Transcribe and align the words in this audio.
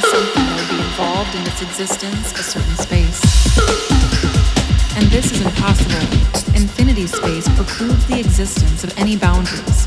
something 0.00 0.44
that 0.46 0.56
would 0.60 0.70
be 0.70 0.78
involved 0.78 1.34
in 1.34 1.42
its 1.42 1.60
existence, 1.60 2.30
a 2.38 2.42
certain 2.42 2.76
space. 2.76 3.18
And 4.96 5.06
this 5.10 5.32
is 5.32 5.40
impossible. 5.40 6.06
Infinity 6.54 7.08
space 7.08 7.48
precludes 7.56 8.06
the 8.06 8.20
existence 8.20 8.84
of 8.84 8.96
any 8.96 9.16
boundaries, 9.16 9.86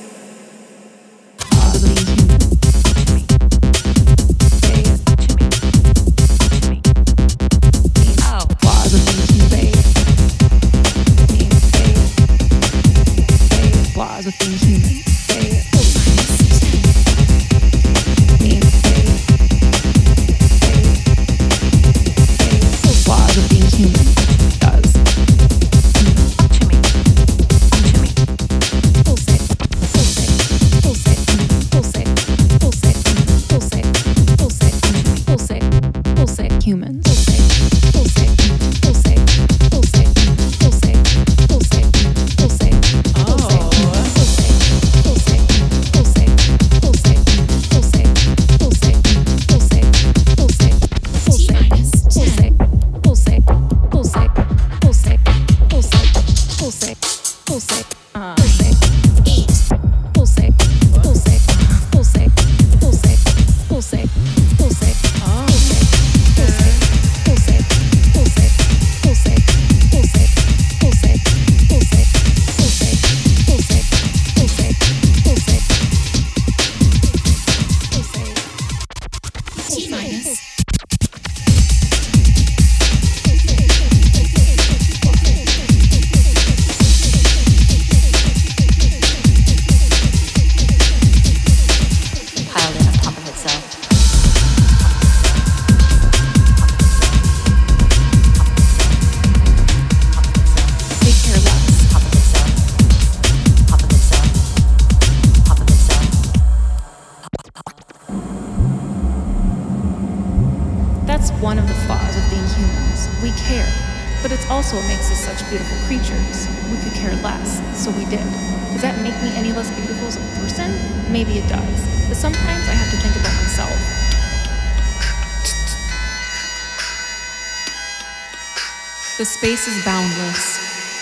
space 129.25 129.67
is 129.67 129.83
boundless. 129.85 130.57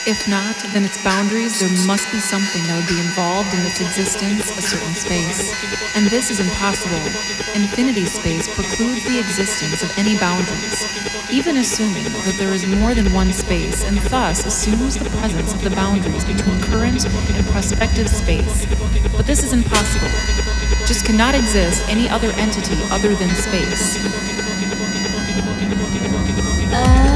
If 0.08 0.28
not, 0.28 0.56
then 0.74 0.84
its 0.84 1.02
boundaries, 1.04 1.60
there 1.60 1.70
must 1.86 2.12
be 2.12 2.20
something 2.20 2.64
that 2.68 2.76
would 2.76 2.88
be 2.88 3.00
involved 3.00 3.54
in 3.54 3.60
its 3.66 3.80
existence, 3.80 4.50
a 4.58 4.62
certain 4.62 4.96
space. 4.96 5.54
And 5.96 6.08
this 6.08 6.32
is 6.32 6.40
impossible. 6.40 7.00
Infinity 7.56 8.06
space 8.06 8.48
precludes 8.48 9.04
the 9.06 9.20
existence 9.20 9.84
of 9.84 9.92
any 9.98 10.18
boundaries, 10.18 10.84
even 11.32 11.58
assuming 11.58 12.04
that 12.04 12.36
there 12.40 12.54
is 12.54 12.66
more 12.68 12.94
than 12.94 13.14
one 13.14 13.32
space, 13.32 13.84
and 13.84 13.98
thus 14.10 14.46
assumes 14.46 14.98
the 14.98 15.10
presence 15.20 15.54
of 15.54 15.62
the 15.62 15.72
boundaries 15.72 16.26
between 16.26 16.60
current 16.62 17.06
and 17.06 17.46
prospective 17.48 18.10
space. 18.10 18.66
But 19.16 19.28
this 19.28 19.44
is 19.44 19.54
impossible. 19.54 20.12
Just 20.88 21.06
cannot 21.06 21.36
exist 21.36 21.88
any 21.88 22.10
other 22.10 22.32
entity 22.36 22.76
other 22.90 23.16
than 23.16 23.30
space. 23.36 24.00
Uh, 26.72 27.09